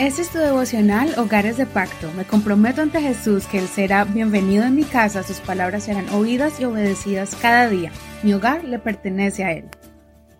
[0.00, 2.10] Este es tu devocional Hogares de Pacto.
[2.16, 6.58] Me comprometo ante Jesús que Él será bienvenido en mi casa, sus palabras serán oídas
[6.58, 7.92] y obedecidas cada día.
[8.22, 9.66] Mi hogar le pertenece a Él.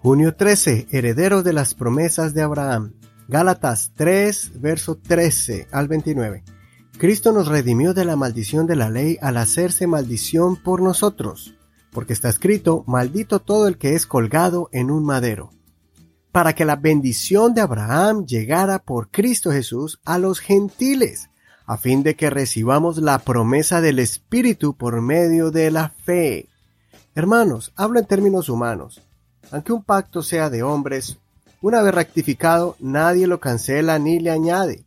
[0.01, 0.87] Junio 13.
[0.91, 2.95] Herederos de las promesas de Abraham.
[3.29, 6.43] Gálatas 3, verso 13 al 29.
[6.97, 11.55] Cristo nos redimió de la maldición de la ley al hacerse maldición por nosotros,
[11.91, 15.51] porque está escrito, maldito todo el que es colgado en un madero
[16.33, 21.31] para que la bendición de Abraham llegara por Cristo Jesús a los gentiles,
[21.67, 26.49] a fin de que recibamos la promesa del Espíritu por medio de la fe.
[27.15, 29.03] Hermanos, hablo en términos humanos.
[29.51, 31.19] Aunque un pacto sea de hombres,
[31.61, 34.85] una vez rectificado, nadie lo cancela ni le añade.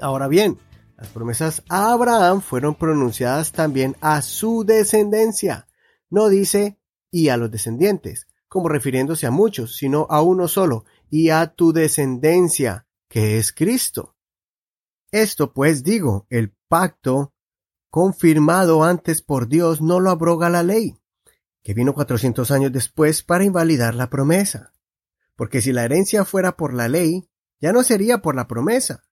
[0.00, 0.58] Ahora bien,
[0.96, 5.66] las promesas a Abraham fueron pronunciadas también a su descendencia.
[6.10, 6.78] No dice
[7.10, 11.72] y a los descendientes, como refiriéndose a muchos, sino a uno solo, y a tu
[11.72, 14.14] descendencia, que es Cristo.
[15.10, 17.32] Esto pues digo, el pacto
[17.88, 20.98] confirmado antes por Dios no lo abroga la ley,
[21.62, 24.74] que vino cuatrocientos años después para invalidar la promesa.
[25.34, 27.26] Porque si la herencia fuera por la ley,
[27.58, 29.02] ya no sería por la promesa.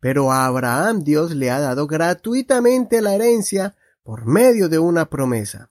[0.00, 5.70] Pero a Abraham Dios le ha dado gratuitamente la herencia por medio de una promesa.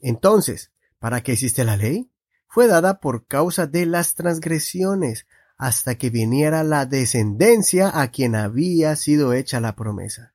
[0.00, 2.11] Entonces, ¿para qué existe la ley?
[2.52, 8.94] Fue dada por causa de las transgresiones, hasta que viniera la descendencia a quien había
[8.94, 10.34] sido hecha la promesa.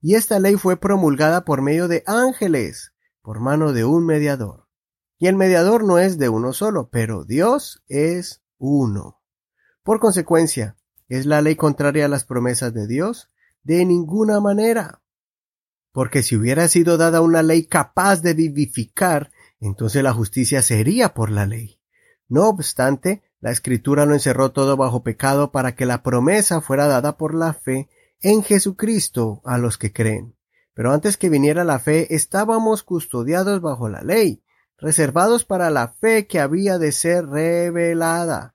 [0.00, 4.66] Y esta ley fue promulgada por medio de ángeles, por mano de un mediador.
[5.20, 9.20] Y el mediador no es de uno solo, pero Dios es uno.
[9.84, 10.76] Por consecuencia,
[11.08, 13.28] ¿es la ley contraria a las promesas de Dios?
[13.62, 15.00] De ninguna manera.
[15.92, 19.30] Porque si hubiera sido dada una ley capaz de vivificar,
[19.68, 21.78] entonces la justicia sería por la ley.
[22.28, 27.16] No obstante, la escritura lo encerró todo bajo pecado para que la promesa fuera dada
[27.16, 27.88] por la fe
[28.20, 30.36] en Jesucristo a los que creen.
[30.74, 34.42] Pero antes que viniera la fe estábamos custodiados bajo la ley,
[34.78, 38.54] reservados para la fe que había de ser revelada.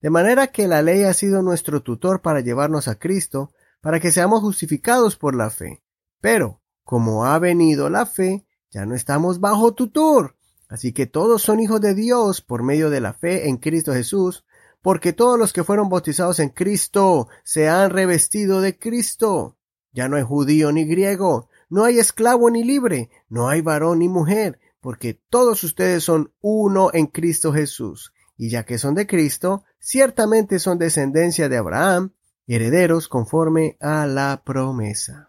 [0.00, 4.12] De manera que la ley ha sido nuestro tutor para llevarnos a Cristo, para que
[4.12, 5.82] seamos justificados por la fe.
[6.20, 10.36] Pero, como ha venido la fe, ya no estamos bajo tutor,
[10.68, 14.44] Así que todos son hijos de Dios por medio de la fe en Cristo Jesús,
[14.82, 19.56] porque todos los que fueron bautizados en Cristo se han revestido de Cristo.
[19.92, 24.08] Ya no hay judío ni griego, no hay esclavo ni libre, no hay varón ni
[24.08, 28.12] mujer, porque todos ustedes son uno en Cristo Jesús.
[28.36, 32.12] Y ya que son de Cristo, ciertamente son descendencia de Abraham,
[32.46, 35.27] herederos conforme a la promesa.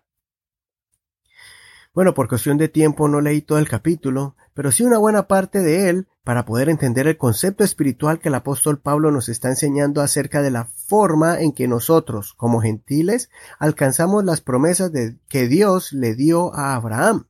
[1.93, 5.59] Bueno, por cuestión de tiempo no leí todo el capítulo, pero sí una buena parte
[5.59, 10.01] de él para poder entender el concepto espiritual que el apóstol Pablo nos está enseñando
[10.01, 15.91] acerca de la forma en que nosotros, como gentiles, alcanzamos las promesas de, que Dios
[15.91, 17.27] le dio a Abraham.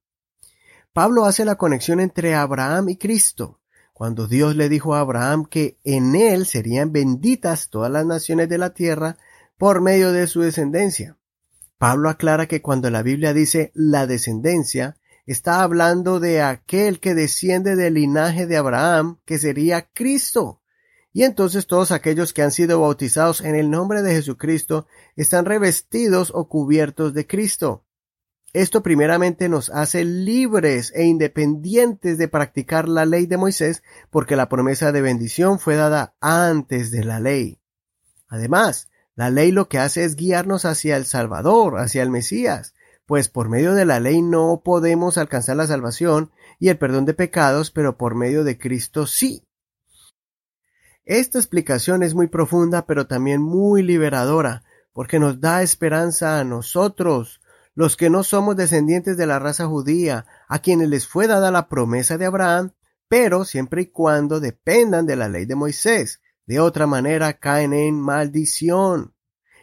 [0.91, 3.62] Pablo hace la conexión entre Abraham y Cristo,
[3.94, 8.58] cuando Dios le dijo a Abraham que en él serían benditas todas las naciones de
[8.58, 9.18] la tierra
[9.58, 11.19] por medio de su descendencia.
[11.79, 17.78] Pablo aclara que cuando la Biblia dice la descendencia, está hablando de aquel que desciende
[17.78, 20.62] del linaje de Abraham, que sería Cristo.
[21.13, 26.34] Y entonces todos aquellos que han sido bautizados en el nombre de Jesucristo están revestidos
[26.35, 27.85] o cubiertos de Cristo.
[28.51, 34.50] Esto primeramente nos hace libres e independientes de practicar la ley de Moisés, porque la
[34.50, 37.61] promesa de bendición fue dada antes de la ley.
[38.28, 38.88] Además,
[39.19, 42.74] la ley lo que hace es guiarnos hacia el Salvador, hacia el Mesías,
[43.06, 47.13] pues por medio de la ley no podemos alcanzar la salvación y el perdón de
[47.13, 49.46] pecados, pero por medio de Cristo sí.
[51.03, 54.63] Esta explicación es muy profunda, pero también muy liberadora,
[54.94, 57.41] porque nos da esperanza a nosotros,
[57.75, 61.68] los que no somos descendientes de la raza judía, a quienes les fue dada la
[61.68, 62.72] promesa de Abraham,
[63.09, 66.22] pero siempre y cuando dependan de la ley de Moisés.
[66.50, 69.14] De otra manera caen en maldición.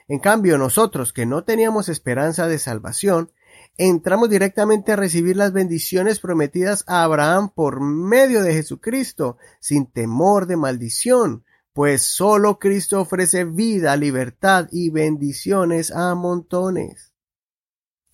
[0.09, 3.33] En cambio, nosotros que no teníamos esperanza de salvación,
[3.77, 10.47] entramos directamente a recibir las bendiciones prometidas a Abraham por medio de Jesucristo, sin temor
[10.47, 17.13] de maldición, pues solo Cristo ofrece vida, libertad y bendiciones a montones.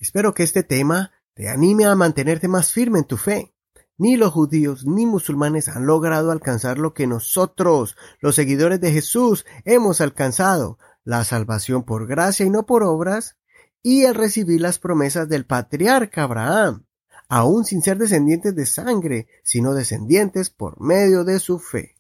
[0.01, 3.55] Espero que este tema te anime a mantenerte más firme en tu fe.
[3.99, 9.47] Ni los judíos ni musulmanes han logrado alcanzar lo que nosotros, los seguidores de Jesús,
[9.65, 13.37] hemos alcanzado, la salvación por gracia y no por obras,
[13.83, 16.85] y el recibir las promesas del patriarca Abraham,
[17.29, 21.97] aún sin ser descendientes de sangre, sino descendientes por medio de su fe.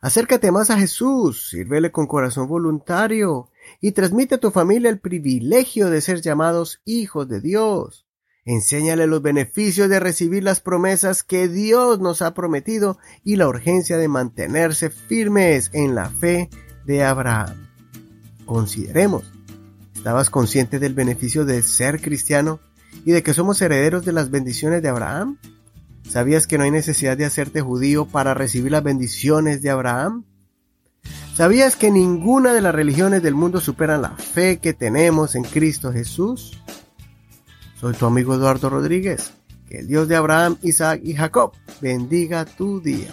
[0.00, 3.50] Acércate más a Jesús, sírvele con corazón voluntario,
[3.80, 8.06] y transmite a tu familia el privilegio de ser llamados hijos de Dios.
[8.44, 13.98] Enséñale los beneficios de recibir las promesas que Dios nos ha prometido y la urgencia
[13.98, 16.48] de mantenerse firmes en la fe
[16.86, 17.67] de Abraham.
[18.48, 19.30] Consideremos,
[19.94, 22.60] ¿estabas consciente del beneficio de ser cristiano
[23.04, 25.36] y de que somos herederos de las bendiciones de Abraham?
[26.08, 30.24] ¿Sabías que no hay necesidad de hacerte judío para recibir las bendiciones de Abraham?
[31.34, 35.92] ¿Sabías que ninguna de las religiones del mundo superan la fe que tenemos en Cristo
[35.92, 36.58] Jesús?
[37.78, 39.34] Soy tu amigo Eduardo Rodríguez.
[39.68, 41.52] Que el Dios de Abraham, Isaac y Jacob
[41.82, 43.12] bendiga tu día.